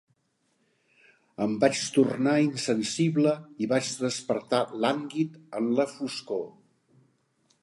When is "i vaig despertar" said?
3.67-4.65